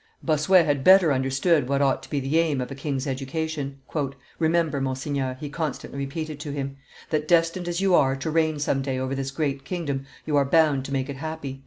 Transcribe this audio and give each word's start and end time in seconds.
Bossuet 0.23 0.65
had 0.65 0.83
better 0.83 1.13
understood 1.13 1.69
what 1.69 1.79
ought 1.79 2.01
to 2.01 2.09
be 2.09 2.19
the 2.19 2.39
aim 2.39 2.59
of 2.59 2.71
a 2.71 2.73
king's 2.73 3.05
education. 3.05 3.77
"Remember, 4.39 4.81
Monseigneur," 4.81 5.37
he 5.39 5.47
constantly 5.47 5.99
repeated 5.99 6.39
to 6.39 6.51
him, 6.51 6.77
"that 7.11 7.27
destined 7.27 7.67
as 7.67 7.81
you 7.81 7.93
are 7.93 8.15
to 8.15 8.31
reign 8.31 8.57
some 8.57 8.81
day 8.81 8.97
over 8.97 9.13
this 9.13 9.29
great 9.29 9.63
kingdom, 9.63 10.07
you 10.25 10.35
are 10.37 10.43
bound 10.43 10.85
to 10.85 10.91
make 10.91 11.07
it 11.07 11.17
happy." 11.17 11.59